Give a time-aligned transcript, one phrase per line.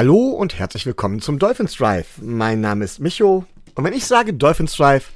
[0.00, 2.06] Hallo und herzlich willkommen zum Dolphins Drive.
[2.22, 3.44] Mein Name ist Micho
[3.74, 5.10] und wenn ich sage Dolphins Drive,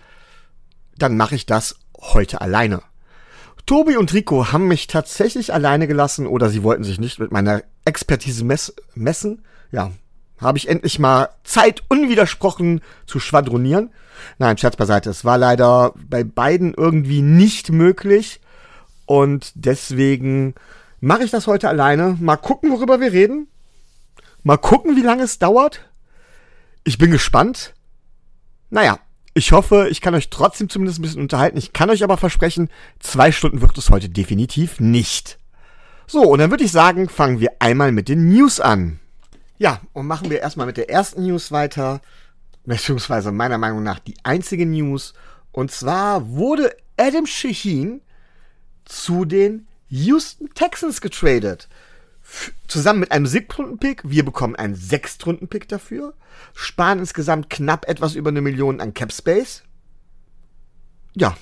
[0.99, 2.83] dann mache ich das heute alleine.
[3.65, 7.63] Tobi und Rico haben mich tatsächlich alleine gelassen oder sie wollten sich nicht mit meiner
[7.87, 9.43] Expertise mess messen.
[9.73, 9.91] Ja,
[10.39, 13.89] habe ich endlich mal Zeit unwidersprochen zu schwadronieren.
[14.37, 15.09] Nein, Scherz beiseite.
[15.09, 18.39] Es war leider bei beiden irgendwie nicht möglich
[19.07, 20.55] und deswegen
[21.01, 22.19] mache ich das heute alleine.
[22.21, 23.49] Mal gucken, worüber wir reden.
[24.45, 25.89] Mal gucken, wie lange es dauert.
[26.85, 27.73] Ich bin gespannt.
[28.69, 28.99] Naja,
[29.33, 31.57] ich hoffe, ich kann euch trotzdem zumindest ein bisschen unterhalten.
[31.57, 32.69] Ich kann euch aber versprechen,
[33.01, 35.39] zwei Stunden wird es heute definitiv nicht.
[36.07, 39.01] So, und dann würde ich sagen, fangen wir einmal mit den News an.
[39.57, 42.03] Ja, und machen wir erstmal mit der ersten News weiter,
[42.67, 45.15] beziehungsweise meiner Meinung nach die einzige News.
[45.53, 48.03] Und zwar wurde Adam Shaheen
[48.85, 51.69] zu den Houston Texans getradet
[52.69, 54.03] zusammen mit einem Siebtrunden-Pick.
[54.05, 56.15] Wir bekommen einen Sechstrunden-Pick dafür.
[56.55, 59.63] Sparen insgesamt knapp etwas über eine Million an Cap Space.
[61.15, 61.37] Ja.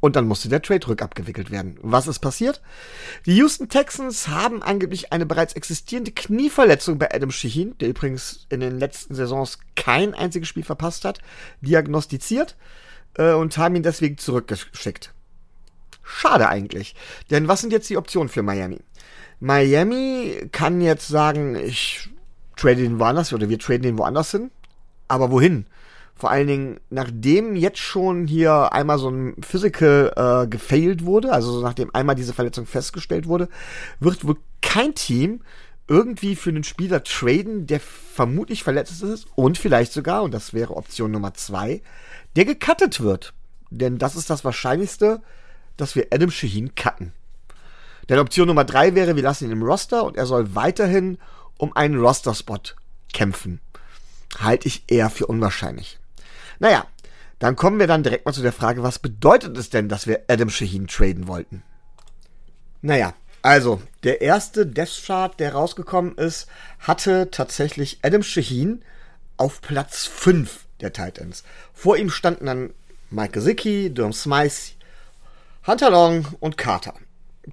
[0.00, 1.78] Und dann musste der Trade rückabgewickelt werden.
[1.82, 2.60] Was ist passiert?
[3.24, 8.60] Die Houston Texans haben angeblich eine bereits existierende Knieverletzung bei Adam Shaheen, der übrigens in
[8.60, 11.20] den letzten Saisons kein einziges Spiel verpasst hat,
[11.60, 12.56] diagnostiziert
[13.14, 15.12] äh, und haben ihn deswegen zurückgeschickt.
[16.02, 16.94] Schade eigentlich.
[17.30, 18.78] Denn was sind jetzt die Optionen für Miami?
[19.40, 22.08] Miami kann jetzt sagen, ich
[22.56, 24.50] trade den woanders oder wir traden den woanders hin.
[25.08, 25.66] Aber wohin?
[26.14, 31.60] Vor allen Dingen, nachdem jetzt schon hier einmal so ein Physical äh, gefailt wurde, also
[31.60, 33.48] nachdem einmal diese Verletzung festgestellt wurde,
[34.00, 35.42] wird wohl kein Team
[35.88, 40.76] irgendwie für einen Spieler traden, der vermutlich verletzt ist und vielleicht sogar, und das wäre
[40.76, 41.82] Option Nummer zwei,
[42.34, 43.34] der gecuttet wird.
[43.70, 45.20] Denn das ist das Wahrscheinlichste,
[45.76, 47.12] dass wir Adam Shaheen cutten.
[48.08, 51.18] Denn Option Nummer drei wäre, wir lassen ihn im Roster und er soll weiterhin
[51.58, 52.60] um einen Roster-Spot
[53.12, 53.60] kämpfen.
[54.38, 55.98] Halte ich eher für unwahrscheinlich.
[56.58, 56.86] Naja,
[57.38, 60.22] dann kommen wir dann direkt mal zu der Frage, was bedeutet es denn, dass wir
[60.28, 61.62] Adam Shaheen traden wollten?
[62.82, 66.48] Naja, also, der erste Death Chart, der rausgekommen ist,
[66.80, 68.82] hatte tatsächlich Adam Shaheen
[69.36, 71.44] auf Platz 5 der Titans.
[71.72, 72.74] Vor ihm standen dann
[73.10, 74.72] Mike Gesicki, Durham Smythe,
[75.66, 76.94] Hunter Long und Carter.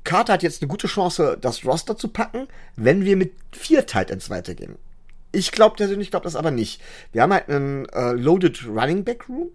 [0.03, 4.29] Carter hat jetzt eine gute Chance, das Roster zu packen, wenn wir mit vier Titans
[4.29, 4.77] weitergehen.
[5.31, 6.81] Ich glaube persönlich glaube das aber nicht.
[7.11, 9.49] Wir haben halt einen äh, loaded Running Back Room.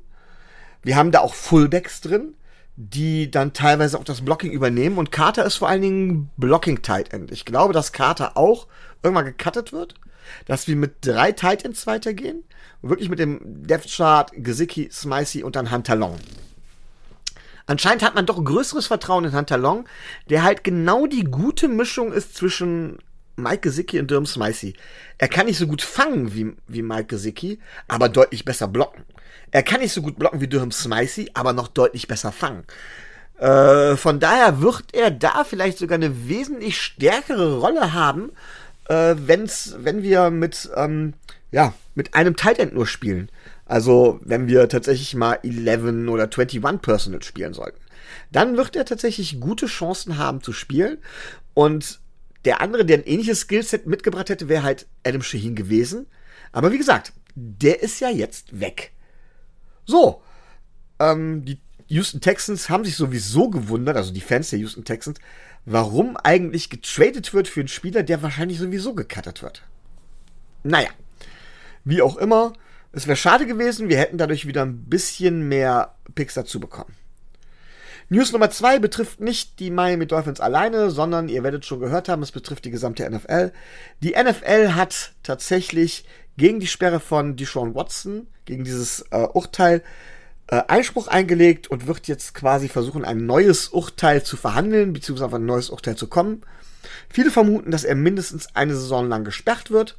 [0.83, 2.35] Wir haben da auch Fullbacks drin,
[2.77, 4.99] die dann teilweise auch das Blocking übernehmen.
[4.99, 7.33] Und Carter ist vor allen Dingen Blocking Tight End.
[7.33, 8.69] Ich glaube, dass Carter auch
[9.03, 9.95] irgendwann gecuttet wird,
[10.47, 12.45] dass wir mit drei Tight Ends weitergehen.
[12.83, 16.17] Wirklich mit dem Depth Chart, Gesicki, Smicey und dann Hunter Long.
[17.69, 19.87] Anscheinend hat man doch größeres Vertrauen in Hunter Long,
[20.31, 22.99] der halt genau die gute Mischung ist zwischen
[23.37, 24.73] Mike Gesicki und Durham Smicey.
[25.19, 29.05] Er kann nicht so gut fangen wie, wie Mike Gesicki, aber deutlich besser blocken.
[29.51, 32.65] Er kann nicht so gut blocken wie Durham Smicey, aber noch deutlich besser fangen.
[33.39, 38.33] Äh, von daher wird er da vielleicht sogar eine wesentlich stärkere Rolle haben,
[38.89, 41.13] äh, wenn's, wenn wir mit, ähm,
[41.53, 43.31] ja, mit einem Tight End nur spielen.
[43.69, 47.79] Also, wenn wir tatsächlich mal 11 oder 21 Personal spielen sollten.
[48.33, 50.99] Dann wird er tatsächlich gute Chancen haben zu spielen.
[51.53, 52.01] Und
[52.47, 56.07] der andere, der ein ähnliches Skillset mitgebracht hätte, wäre halt Adam Shaheen gewesen.
[56.51, 58.93] Aber wie gesagt, der ist ja jetzt weg.
[59.85, 60.23] So,
[60.99, 65.19] ähm, die Houston Texans haben sich sowieso gewundert, also die Fans der Houston Texans,
[65.65, 69.63] warum eigentlich getradet wird für einen Spieler, der wahrscheinlich sowieso gecuttert wird.
[70.63, 70.91] Naja,
[71.85, 72.53] wie auch immer,
[72.93, 76.95] es wäre schade gewesen, wir hätten dadurch wieder ein bisschen mehr Picks dazu bekommen.
[78.11, 82.23] News Nummer zwei betrifft nicht die Miami Dolphins alleine, sondern ihr werdet schon gehört haben,
[82.23, 83.53] es betrifft die gesamte NFL.
[84.03, 86.07] Die NFL hat tatsächlich
[86.39, 89.83] gegen die Sperre von Deshaun Watson, gegen dieses äh, Urteil,
[90.47, 95.35] äh, Einspruch eingelegt und wird jetzt quasi versuchen, ein neues Urteil zu verhandeln, beziehungsweise auf
[95.35, 96.43] ein neues Urteil zu kommen.
[97.11, 99.99] Viele vermuten, dass er mindestens eine Saison lang gesperrt wird.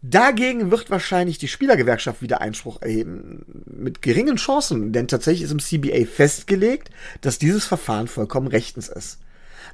[0.00, 3.44] Dagegen wird wahrscheinlich die Spielergewerkschaft wieder Einspruch erheben.
[3.66, 6.90] Mit geringen Chancen, denn tatsächlich ist im CBA festgelegt,
[7.20, 9.18] dass dieses Verfahren vollkommen rechtens ist.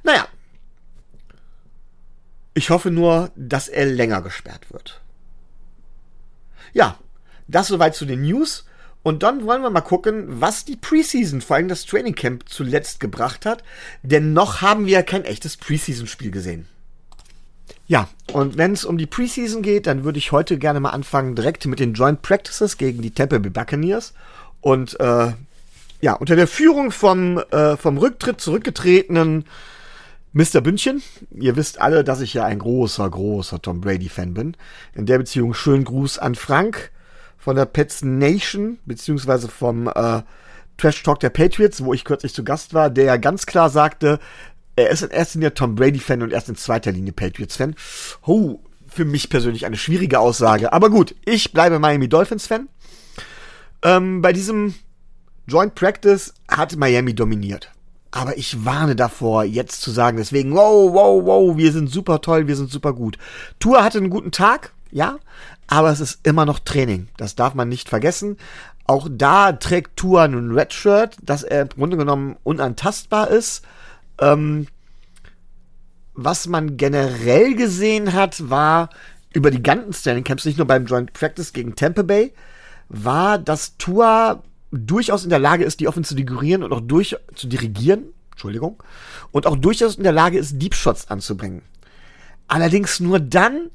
[0.03, 0.27] Naja.
[2.55, 5.01] Ich hoffe nur, dass er länger gesperrt wird.
[6.73, 6.97] Ja,
[7.47, 8.65] das soweit zu den News.
[9.03, 12.99] Und dann wollen wir mal gucken, was die Preseason, vor allem das Training Camp, zuletzt
[12.99, 13.63] gebracht hat.
[14.01, 16.67] Denn noch haben wir kein echtes Preseason-Spiel gesehen.
[17.87, 21.35] Ja, und wenn es um die Preseason geht, dann würde ich heute gerne mal anfangen
[21.35, 24.13] direkt mit den Joint Practices gegen die Tampa Bay Buccaneers.
[24.61, 25.33] Und äh,
[26.01, 29.45] ja, unter der Führung vom, äh, vom Rücktritt zurückgetretenen
[30.33, 30.59] Mr.
[30.61, 31.01] Bündchen,
[31.31, 34.57] ihr wisst alle, dass ich ja ein großer, großer Tom Brady-Fan bin.
[34.93, 36.91] In der Beziehung schönen Gruß an Frank
[37.37, 40.23] von der Pets Nation, beziehungsweise vom äh,
[40.77, 44.19] Trash Talk der Patriots, wo ich kürzlich zu Gast war, der ja ganz klar sagte,
[44.75, 47.75] er ist in erster Linie Tom Brady-Fan und erst in zweiter Linie Patriots-Fan.
[48.25, 50.73] Oh, für mich persönlich eine schwierige Aussage.
[50.73, 52.69] Aber gut, ich bleibe Miami Dolphins-Fan.
[53.83, 54.75] Ähm, bei diesem
[55.47, 57.71] Joint Practice hat Miami dominiert.
[58.11, 62.47] Aber ich warne davor, jetzt zu sagen, deswegen, wow, wow, wow, wir sind super toll,
[62.47, 63.17] wir sind super gut.
[63.59, 65.17] Tour hatte einen guten Tag, ja,
[65.67, 67.09] aber es ist immer noch Training.
[67.17, 68.37] Das darf man nicht vergessen.
[68.85, 73.63] Auch da trägt Tour ein Redshirt, dass er im Grunde genommen unantastbar ist.
[74.19, 74.67] Ähm,
[76.13, 78.89] was man generell gesehen hat, war
[79.33, 82.33] über die ganzen Standing Camps, nicht nur beim Joint Practice gegen Tampa Bay,
[82.87, 84.41] war, dass Tour
[84.71, 88.81] durchaus in der Lage ist, die Offense zu dirigieren und auch durch zu dirigieren, Entschuldigung,
[89.31, 91.61] und auch durchaus in der Lage ist, Deep Shots anzubringen.
[92.47, 93.69] Allerdings nur dann,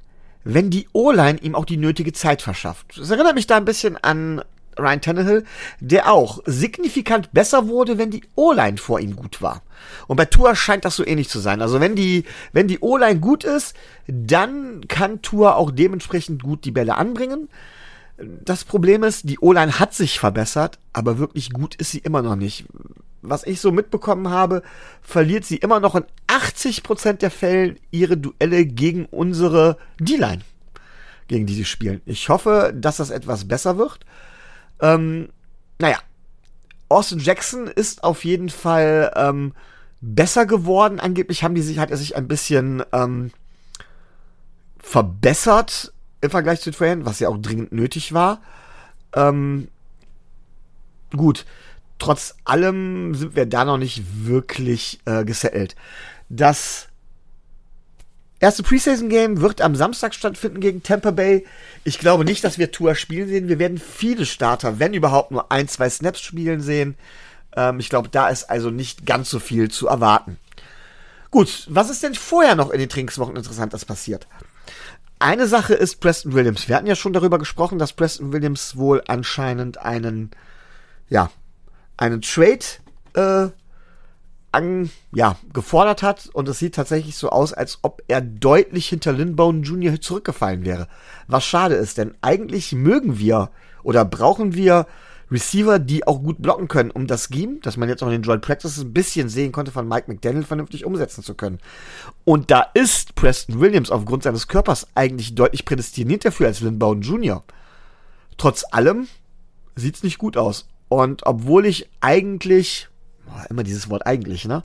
[0.44, 2.96] wenn die O-Line ihm auch die nötige Zeit verschafft.
[2.96, 4.42] Das erinnert mich da ein bisschen an
[4.80, 5.44] Ryan Tannehill,
[5.80, 9.62] der auch signifikant besser wurde, wenn die O-Line vor ihm gut war.
[10.06, 11.62] Und bei Tua scheint das so ähnlich zu sein.
[11.62, 13.74] Also wenn die, wenn die O-Line gut ist,
[14.06, 17.48] dann kann Tua auch dementsprechend gut die Bälle anbringen.
[18.18, 22.36] Das Problem ist, die O-Line hat sich verbessert, aber wirklich gut ist sie immer noch
[22.36, 22.66] nicht.
[23.22, 24.62] Was ich so mitbekommen habe,
[25.02, 30.42] verliert sie immer noch in 80% der Fällen ihre Duelle gegen unsere D-Line,
[31.28, 32.00] gegen die sie spielen.
[32.06, 34.00] Ich hoffe, dass das etwas besser wird.
[34.80, 35.28] Ähm,
[35.78, 35.98] naja,
[36.88, 39.52] Austin Jackson ist auf jeden Fall ähm,
[40.00, 41.00] besser geworden.
[41.00, 43.30] Angeblich haben die sich, hat er sich ein bisschen ähm,
[44.78, 48.42] verbessert im Vergleich zu vorhin, was ja auch dringend nötig war.
[49.14, 49.68] Ähm,
[51.16, 51.46] gut,
[51.98, 55.76] trotz allem sind wir da noch nicht wirklich äh, gesettelt.
[56.28, 56.89] Das
[58.40, 61.46] erste Preseason-Game wird am Samstag stattfinden gegen Tampa Bay.
[61.84, 63.48] Ich glaube nicht, dass wir Tour spielen sehen.
[63.48, 66.96] Wir werden viele Starter, wenn überhaupt nur ein, zwei Snaps spielen sehen.
[67.54, 70.38] Ähm, ich glaube, da ist also nicht ganz so viel zu erwarten.
[71.30, 74.26] Gut, was ist denn vorher noch in den Trainingswochen Interessantes passiert?
[75.20, 76.66] Eine Sache ist Preston Williams.
[76.66, 80.30] Wir hatten ja schon darüber gesprochen, dass Preston Williams wohl anscheinend einen,
[81.08, 81.30] ja,
[81.98, 82.64] einen Trade
[83.14, 83.50] äh,
[84.52, 89.12] an, ja, gefordert hat und es sieht tatsächlich so aus, als ob er deutlich hinter
[89.12, 90.00] Lindbone Jr.
[90.00, 90.88] zurückgefallen wäre.
[91.28, 93.50] Was schade ist, denn eigentlich mögen wir
[93.82, 94.86] oder brauchen wir
[95.30, 98.22] Receiver, die auch gut blocken können, um das Scheme, das man jetzt auch in den
[98.22, 101.58] Joint Practices ein bisschen sehen konnte, von Mike McDaniel vernünftig umsetzen zu können.
[102.24, 107.44] Und da ist Preston Williams aufgrund seines Körpers eigentlich deutlich prädestiniert dafür als Bowden Jr.
[108.38, 109.06] Trotz allem
[109.76, 110.68] sieht's nicht gut aus.
[110.88, 112.88] Und obwohl ich eigentlich,
[113.48, 114.62] immer dieses Wort eigentlich, ne?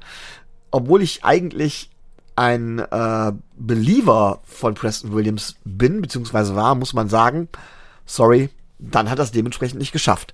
[0.71, 1.89] Obwohl ich eigentlich
[2.35, 7.47] ein äh, Believer von Preston Williams bin, beziehungsweise war, muss man sagen,
[8.05, 10.33] sorry, dann hat es dementsprechend nicht geschafft.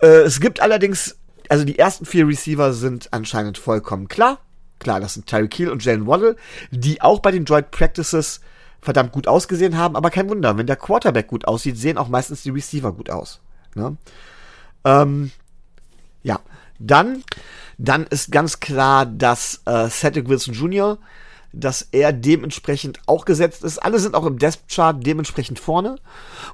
[0.00, 1.16] Äh, es gibt allerdings,
[1.48, 4.38] also die ersten vier Receiver sind anscheinend vollkommen klar.
[4.78, 6.36] Klar, das sind Tyreek Hill und Jalen Waddle,
[6.70, 8.40] die auch bei den Joint Practices
[8.80, 12.42] verdammt gut ausgesehen haben, aber kein Wunder, wenn der Quarterback gut aussieht, sehen auch meistens
[12.42, 13.40] die Receiver gut aus.
[13.76, 13.96] Ne?
[14.84, 15.30] Ähm,
[16.24, 16.40] ja,
[16.86, 17.22] dann,
[17.78, 20.98] dann ist ganz klar, dass äh, Cedric Wilson Jr.,
[21.52, 23.78] dass er dementsprechend auch gesetzt ist.
[23.78, 25.96] Alle sind auch im Death-Chart dementsprechend vorne.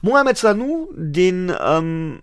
[0.02, 2.20] Mohamed Sanu, den ähm,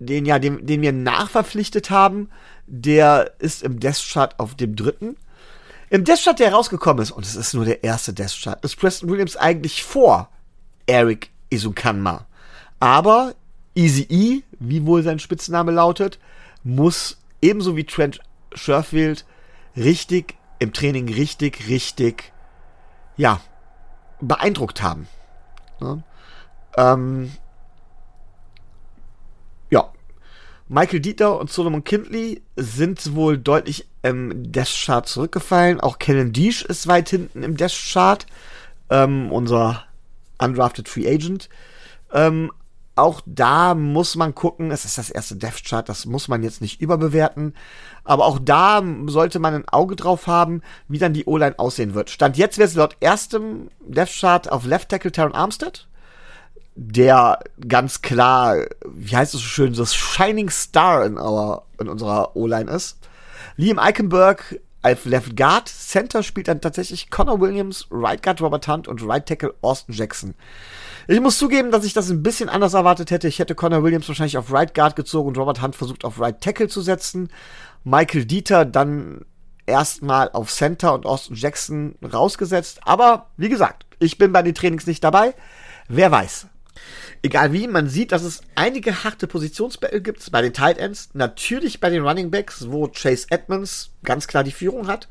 [0.00, 2.30] den ja, den, den wir nachverpflichtet haben,
[2.66, 5.16] der ist im Death Chart auf dem dritten.
[5.90, 8.76] Im Death Chart, der rausgekommen ist, und es ist nur der erste Death Chart, ist
[8.76, 10.28] Preston Williams eigentlich vor
[10.86, 12.26] Eric Izukanma.
[12.80, 13.34] Aber
[13.74, 16.18] Easy E, wie wohl sein Spitzname lautet,
[16.64, 18.20] muss ebenso wie Trent
[18.54, 19.24] Sherfield
[19.76, 22.32] richtig im Training richtig, richtig,
[23.16, 23.40] ja,
[24.20, 25.08] beeindruckt haben.
[25.80, 26.02] Ja,
[26.76, 27.32] ähm,
[29.70, 29.92] ja.
[30.68, 35.80] Michael Dieter und Solomon Kindley sind wohl deutlich im Death Chart zurückgefallen.
[35.80, 38.26] Auch Kellen Deesh ist weit hinten im Death Chart.
[38.88, 39.84] Ähm, unser
[40.38, 41.48] undrafted Free Agent.
[42.12, 42.52] Ähm,
[42.96, 46.60] auch da muss man gucken, es ist das erste Death Chart, das muss man jetzt
[46.60, 47.54] nicht überbewerten.
[48.04, 52.10] Aber auch da sollte man ein Auge drauf haben, wie dann die O-Line aussehen wird.
[52.10, 55.86] Stand jetzt wäre es laut erstem Death Chart auf Left Tackle Taron Armstead
[56.82, 58.56] der ganz klar,
[58.86, 62.98] wie heißt es so schön, das Shining Star in, our, in unserer O-Line ist.
[63.56, 68.88] Liam Eichenberg als Left Guard, Center spielt dann tatsächlich Connor Williams, Right Guard Robert Hunt
[68.88, 70.34] und Right Tackle Austin Jackson.
[71.06, 73.28] Ich muss zugeben, dass ich das ein bisschen anders erwartet hätte.
[73.28, 76.40] Ich hätte Connor Williams wahrscheinlich auf Right Guard gezogen und Robert Hunt versucht auf Right
[76.40, 77.28] Tackle zu setzen.
[77.84, 79.24] Michael Dieter dann
[79.66, 82.80] erstmal auf Center und Austin Jackson rausgesetzt.
[82.84, 85.34] Aber wie gesagt, ich bin bei den Trainings nicht dabei.
[85.88, 86.46] Wer weiß.
[87.22, 91.10] Egal wie, man sieht, dass es einige harte Positionsbattle gibt bei den Tight Ends.
[91.12, 95.08] Natürlich bei den Running Backs, wo Chase Edmonds ganz klar die Führung hat.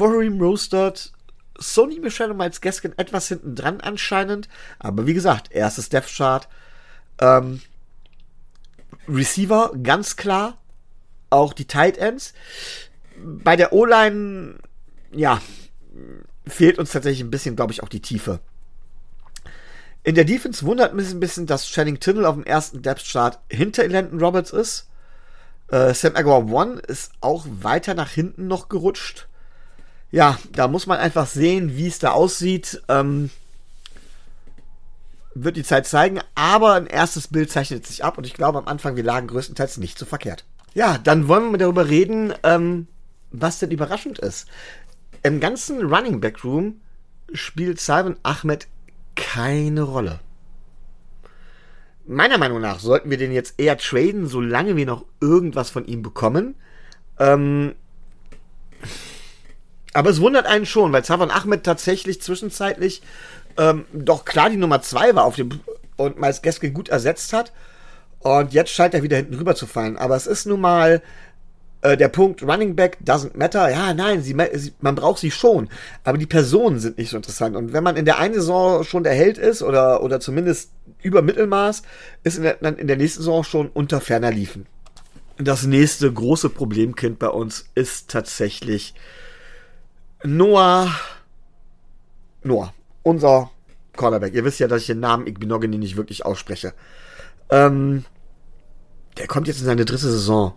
[0.00, 1.12] Ihm Roostert,
[1.58, 4.48] Sony Michelle und Miles Gaskin etwas hinten dran anscheinend.
[4.78, 6.48] Aber wie gesagt, erstes Death Chart.
[7.20, 7.60] Ähm,
[9.08, 10.58] Receiver, ganz klar.
[11.30, 12.34] Auch die Tight Ends.
[13.18, 14.56] Bei der O-Line,
[15.12, 15.40] ja,
[16.46, 18.40] fehlt uns tatsächlich ein bisschen, glaube ich, auch die Tiefe.
[20.06, 23.40] In der Defense wundert mich ein bisschen, dass Channing Tindall auf dem ersten Depth Chart
[23.50, 24.86] hinter Landon Roberts ist.
[25.66, 29.26] Äh, Sam Aguilar One ist auch weiter nach hinten noch gerutscht.
[30.12, 32.80] Ja, da muss man einfach sehen, wie es da aussieht.
[32.86, 33.30] Ähm,
[35.34, 38.68] wird die Zeit zeigen, aber ein erstes Bild zeichnet sich ab und ich glaube am
[38.68, 40.44] Anfang, wir lagen größtenteils nicht so verkehrt.
[40.72, 42.86] Ja, dann wollen wir darüber reden, ähm,
[43.32, 44.46] was denn überraschend ist.
[45.24, 46.80] Im ganzen Running Back Room
[47.32, 48.68] spielt Simon Ahmed
[49.16, 50.20] keine Rolle.
[52.06, 56.02] Meiner Meinung nach sollten wir den jetzt eher traden, solange wir noch irgendwas von ihm
[56.02, 56.54] bekommen.
[57.18, 57.74] Ähm,
[59.92, 63.02] aber es wundert einen schon, weil Zavan Ahmed tatsächlich zwischenzeitlich
[63.56, 65.60] ähm, doch klar die Nummer 2 war auf dem
[65.96, 67.52] und Miles Gaskin gut ersetzt hat.
[68.20, 69.96] Und jetzt scheint er wieder hinten rüber zu fallen.
[69.96, 71.02] Aber es ist nun mal
[71.86, 73.70] äh, der Punkt, Running Back doesn't matter.
[73.70, 75.68] Ja, nein, sie, sie, man braucht sie schon.
[76.02, 77.54] Aber die Personen sind nicht so interessant.
[77.54, 81.22] Und wenn man in der einen Saison schon der Held ist oder, oder zumindest über
[81.22, 81.82] Mittelmaß,
[82.24, 84.66] ist in der, in der nächsten Saison schon unter ferner liefen.
[85.38, 88.94] Das nächste große Problemkind bei uns ist tatsächlich
[90.24, 90.90] Noah.
[92.42, 92.72] Noah.
[93.02, 93.50] Unser
[93.94, 94.34] Cornerback.
[94.34, 96.74] Ihr wisst ja, dass ich den Namen Igbinogany nicht wirklich ausspreche.
[97.50, 98.04] Ähm,
[99.18, 100.52] der kommt jetzt in seine dritte Saison.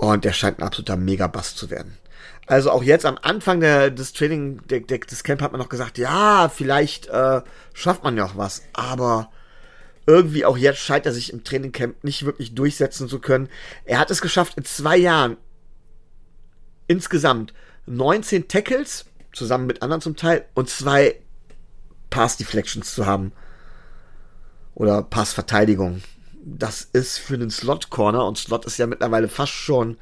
[0.00, 1.98] Und der scheint ein absoluter Megabass zu werden.
[2.46, 5.68] Also auch jetzt am Anfang der, des Training, der, der, des Camp hat man noch
[5.68, 7.42] gesagt, ja, vielleicht äh,
[7.74, 8.62] schafft man ja auch was.
[8.72, 9.28] Aber
[10.06, 13.48] irgendwie auch jetzt scheint er sich im Trainingcamp nicht wirklich durchsetzen zu können.
[13.84, 15.36] Er hat es geschafft, in zwei Jahren
[16.86, 17.52] insgesamt
[17.86, 21.20] 19 Tackles, zusammen mit anderen zum Teil, und zwei
[22.08, 23.32] Pass Deflections zu haben.
[24.76, 26.02] Oder Passverteidigung
[26.56, 29.98] das ist für den Slot Corner und Slot ist ja mittlerweile fast schon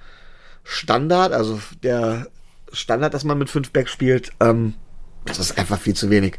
[0.65, 2.29] Standard, also der
[2.73, 4.75] Standard, dass man mit 5 Back spielt, ähm,
[5.25, 6.39] das ist einfach viel zu wenig.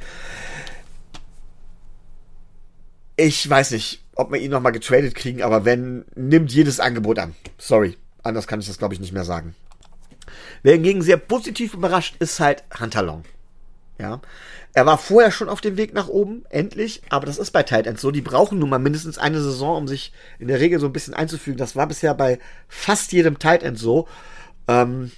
[3.16, 7.36] Ich weiß nicht, ob wir ihn nochmal getradet kriegen, aber wenn, nimmt jedes Angebot an.
[7.58, 9.56] Sorry, anders kann ich das glaube ich nicht mehr sagen.
[10.64, 13.24] Wer hingegen sehr positiv überrascht, ist halt Hunter Long.
[14.00, 14.22] Ja.
[14.74, 17.88] Er war vorher schon auf dem Weg nach oben, endlich, aber das ist bei Tight
[17.88, 18.12] Ends so.
[18.12, 21.16] Die brauchen nun mal mindestens eine Saison, um sich in der Regel so ein bisschen
[21.16, 21.58] einzufügen.
[21.58, 22.38] Das war bisher bei
[22.68, 24.08] fast jedem Tight End so.
[24.68, 25.12] Ähm,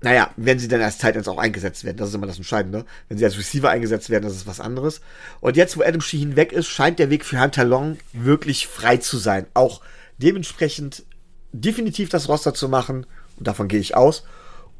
[0.00, 2.84] naja, wenn sie dann als Tight Ends auch eingesetzt werden, das ist immer das Entscheidende.
[3.08, 5.00] Wenn sie als Receiver eingesetzt werden, das ist was anderes.
[5.40, 8.98] Und jetzt, wo Adam Sheehan weg ist, scheint der Weg für Hunter Long wirklich frei
[8.98, 9.46] zu sein.
[9.54, 9.80] Auch
[10.18, 11.04] dementsprechend
[11.52, 13.06] definitiv das Roster zu machen,
[13.38, 14.24] und davon gehe ich aus,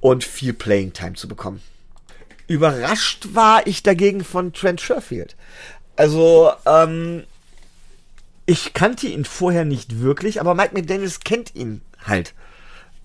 [0.00, 1.62] und viel Playing Time zu bekommen.
[2.48, 5.36] Überrascht war ich dagegen von Trent Sherfield.
[5.96, 7.24] Also, ähm,
[8.46, 12.34] ich kannte ihn vorher nicht wirklich, aber Mike McDaniels kennt ihn halt.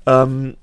[0.06, 0.56] Ähm,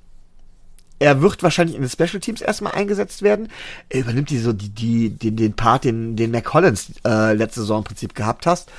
[0.99, 3.49] er wird wahrscheinlich in den Special Teams erstmal eingesetzt werden.
[3.89, 7.61] Er übernimmt die so die, die, den, den Part, den, den Mac Collins äh, letzte
[7.61, 8.71] Saison im Prinzip gehabt hast.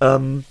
[0.00, 0.44] Ähm,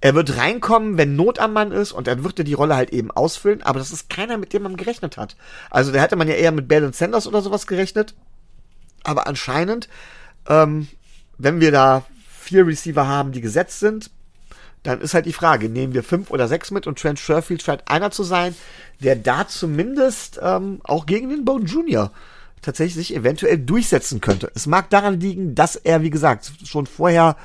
[0.00, 2.90] er wird reinkommen, wenn Not am Mann ist und dann wird er die Rolle halt
[2.90, 5.36] eben ausfüllen, aber das ist keiner, mit dem man gerechnet hat.
[5.70, 8.14] Also da hätte man ja eher mit Bell und Sanders oder sowas gerechnet.
[9.06, 9.88] Aber anscheinend,
[10.48, 10.88] ähm,
[11.38, 14.10] wenn wir da vier Receiver haben, die gesetzt sind,
[14.82, 17.88] dann ist halt die Frage, nehmen wir fünf oder sechs mit und Trent Sherfield scheint
[17.88, 18.54] einer zu sein,
[19.00, 22.10] der da zumindest ähm, auch gegen den Bone Jr.
[22.62, 24.50] tatsächlich sich eventuell durchsetzen könnte.
[24.54, 27.36] Es mag daran liegen, dass er, wie gesagt, schon vorher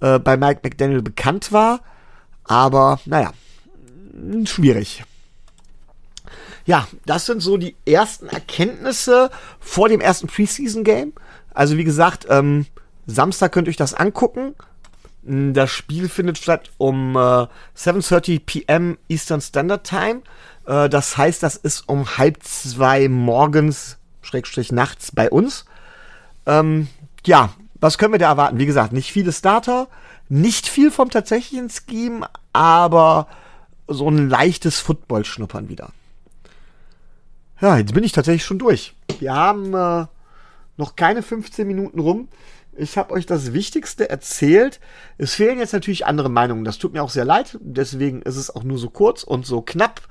[0.00, 1.80] äh, bei Mike McDaniel bekannt war,
[2.44, 3.32] aber naja,
[4.44, 5.02] schwierig.
[6.68, 11.14] Ja, das sind so die ersten Erkenntnisse vor dem ersten Preseason-Game.
[11.54, 12.66] Also wie gesagt, ähm,
[13.06, 14.54] Samstag könnt ihr euch das angucken.
[15.24, 18.98] Hm, das Spiel findet statt um äh, 7.30 p.m.
[19.08, 20.20] Eastern Standard Time.
[20.66, 25.64] Äh, das heißt, das ist um halb zwei morgens, Schrägstrich nachts bei uns.
[26.44, 26.88] Ähm,
[27.24, 27.48] ja,
[27.80, 28.58] was können wir da erwarten?
[28.58, 29.88] Wie gesagt, nicht viele Starter,
[30.28, 33.26] nicht viel vom tatsächlichen Scheme, aber
[33.86, 35.92] so ein leichtes Football-Schnuppern wieder.
[37.60, 38.94] Ja, jetzt bin ich tatsächlich schon durch.
[39.18, 40.06] Wir haben äh,
[40.76, 42.28] noch keine 15 Minuten rum.
[42.76, 44.78] Ich habe euch das Wichtigste erzählt.
[45.16, 46.64] Es fehlen jetzt natürlich andere Meinungen.
[46.64, 47.58] Das tut mir auch sehr leid.
[47.60, 50.02] Deswegen ist es auch nur so kurz und so knapp.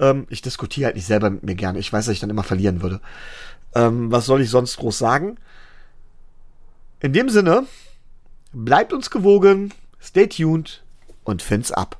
[0.00, 1.78] Ähm, ich diskutiere halt nicht selber mit mir gerne.
[1.78, 3.00] Ich weiß, dass ich dann immer verlieren würde.
[3.76, 5.36] Ähm, was soll ich sonst groß sagen?
[6.98, 7.66] In dem Sinne,
[8.52, 10.82] bleibt uns gewogen, stay tuned
[11.22, 11.98] und fins ab.